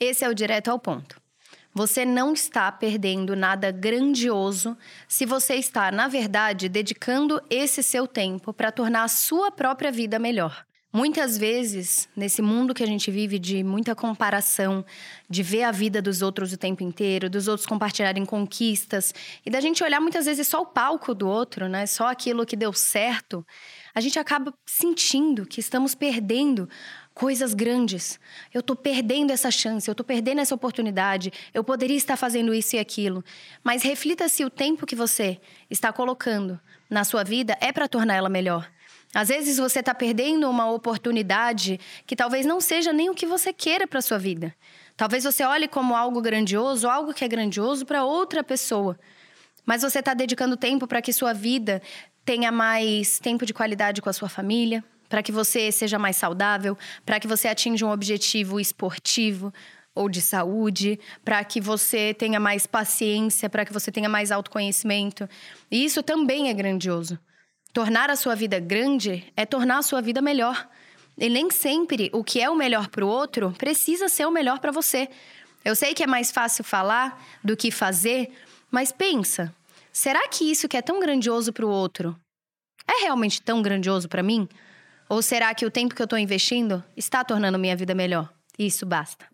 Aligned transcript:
Esse 0.00 0.24
é 0.24 0.28
o 0.30 0.34
direto 0.34 0.70
ao 0.70 0.78
ponto. 0.78 1.20
Você 1.74 2.06
não 2.06 2.32
está 2.32 2.72
perdendo 2.72 3.36
nada 3.36 3.70
grandioso 3.70 4.74
se 5.06 5.26
você 5.26 5.56
está, 5.56 5.92
na 5.92 6.08
verdade, 6.08 6.70
dedicando 6.70 7.40
esse 7.50 7.82
seu 7.82 8.08
tempo 8.08 8.50
para 8.50 8.72
tornar 8.72 9.04
a 9.04 9.08
sua 9.08 9.50
própria 9.52 9.92
vida 9.92 10.18
melhor. 10.18 10.64
Muitas 10.92 11.38
vezes, 11.38 12.08
nesse 12.16 12.42
mundo 12.42 12.74
que 12.74 12.82
a 12.82 12.86
gente 12.86 13.12
vive 13.12 13.38
de 13.38 13.62
muita 13.62 13.94
comparação, 13.94 14.84
de 15.28 15.40
ver 15.40 15.62
a 15.62 15.70
vida 15.70 16.02
dos 16.02 16.20
outros 16.20 16.52
o 16.52 16.56
tempo 16.56 16.82
inteiro, 16.82 17.30
dos 17.30 17.46
outros 17.46 17.64
compartilharem 17.64 18.26
conquistas, 18.26 19.14
e 19.46 19.50
da 19.50 19.60
gente 19.60 19.84
olhar 19.84 20.00
muitas 20.00 20.24
vezes 20.24 20.48
só 20.48 20.62
o 20.62 20.66
palco 20.66 21.14
do 21.14 21.28
outro, 21.28 21.68
né? 21.68 21.86
Só 21.86 22.08
aquilo 22.08 22.44
que 22.44 22.56
deu 22.56 22.72
certo, 22.72 23.46
a 23.94 24.00
gente 24.00 24.18
acaba 24.18 24.52
sentindo 24.66 25.46
que 25.46 25.60
estamos 25.60 25.94
perdendo 25.94 26.68
coisas 27.20 27.52
grandes. 27.52 28.18
Eu 28.50 28.60
estou 28.60 28.74
perdendo 28.74 29.30
essa 29.30 29.50
chance, 29.50 29.86
eu 29.86 29.92
estou 29.92 30.06
perdendo 30.06 30.40
essa 30.40 30.54
oportunidade, 30.54 31.30
eu 31.52 31.62
poderia 31.62 31.98
estar 31.98 32.16
fazendo 32.16 32.54
isso 32.54 32.76
e 32.76 32.78
aquilo. 32.78 33.22
Mas 33.62 33.82
reflita 33.82 34.26
se 34.26 34.42
o 34.42 34.48
tempo 34.48 34.86
que 34.86 34.96
você 34.96 35.38
está 35.68 35.92
colocando 35.92 36.58
na 36.88 37.04
sua 37.04 37.22
vida 37.22 37.58
é 37.60 37.72
para 37.72 37.86
tornar 37.86 38.14
ela 38.14 38.30
melhor. 38.30 38.66
Às 39.12 39.28
vezes 39.28 39.58
você 39.58 39.80
está 39.80 39.94
perdendo 39.94 40.48
uma 40.48 40.70
oportunidade 40.70 41.78
que 42.06 42.16
talvez 42.16 42.46
não 42.46 42.58
seja 42.58 42.90
nem 42.90 43.10
o 43.10 43.14
que 43.14 43.26
você 43.26 43.52
queira 43.52 43.86
para 43.86 44.00
sua 44.00 44.16
vida. 44.16 44.54
Talvez 44.96 45.22
você 45.22 45.44
olhe 45.44 45.68
como 45.68 45.94
algo 45.94 46.22
grandioso, 46.22 46.88
algo 46.88 47.12
que 47.12 47.22
é 47.22 47.28
grandioso 47.28 47.84
para 47.84 48.02
outra 48.02 48.42
pessoa. 48.42 48.98
Mas 49.66 49.82
você 49.82 49.98
está 49.98 50.14
dedicando 50.14 50.56
tempo 50.56 50.86
para 50.86 51.02
que 51.02 51.12
sua 51.12 51.34
vida 51.34 51.82
tenha 52.24 52.50
mais 52.50 53.18
tempo 53.18 53.44
de 53.44 53.52
qualidade 53.52 54.00
com 54.00 54.08
a 54.08 54.12
sua 54.14 54.30
família, 54.30 54.82
para 55.10 55.22
que 55.22 55.32
você 55.32 55.72
seja 55.72 55.98
mais 55.98 56.16
saudável, 56.16 56.78
para 57.04 57.18
que 57.18 57.26
você 57.26 57.48
atinja 57.48 57.84
um 57.84 57.90
objetivo 57.90 58.60
esportivo 58.60 59.52
ou 59.92 60.08
de 60.08 60.22
saúde, 60.22 61.00
para 61.24 61.42
que 61.44 61.60
você 61.60 62.14
tenha 62.14 62.38
mais 62.38 62.64
paciência, 62.64 63.50
para 63.50 63.64
que 63.66 63.72
você 63.72 63.90
tenha 63.90 64.08
mais 64.08 64.30
autoconhecimento. 64.30 65.28
E 65.68 65.84
isso 65.84 66.00
também 66.00 66.48
é 66.48 66.54
grandioso. 66.54 67.18
Tornar 67.72 68.08
a 68.08 68.14
sua 68.14 68.36
vida 68.36 68.60
grande 68.60 69.24
é 69.36 69.44
tornar 69.44 69.78
a 69.78 69.82
sua 69.82 70.00
vida 70.00 70.22
melhor. 70.22 70.68
E 71.18 71.28
nem 71.28 71.50
sempre 71.50 72.08
o 72.12 72.22
que 72.22 72.40
é 72.40 72.48
o 72.48 72.56
melhor 72.56 72.88
para 72.88 73.04
o 73.04 73.08
outro 73.08 73.52
precisa 73.58 74.08
ser 74.08 74.26
o 74.26 74.30
melhor 74.30 74.60
para 74.60 74.70
você. 74.70 75.08
Eu 75.64 75.74
sei 75.74 75.92
que 75.92 76.04
é 76.04 76.06
mais 76.06 76.30
fácil 76.30 76.62
falar 76.62 77.20
do 77.42 77.56
que 77.56 77.72
fazer, 77.72 78.30
mas 78.70 78.92
pensa: 78.92 79.52
será 79.92 80.28
que 80.28 80.48
isso 80.48 80.68
que 80.68 80.76
é 80.76 80.82
tão 80.82 81.00
grandioso 81.00 81.52
para 81.52 81.66
o 81.66 81.68
outro 81.68 82.16
é 82.88 83.02
realmente 83.02 83.42
tão 83.42 83.60
grandioso 83.60 84.08
para 84.08 84.22
mim? 84.22 84.48
Ou 85.10 85.20
será 85.22 85.52
que 85.52 85.66
o 85.66 85.70
tempo 85.72 85.92
que 85.92 86.00
eu 86.00 86.04
estou 86.04 86.16
investindo 86.16 86.84
está 86.96 87.24
tornando 87.24 87.58
minha 87.58 87.74
vida 87.74 87.96
melhor? 87.96 88.32
Isso 88.56 88.86
basta. 88.86 89.26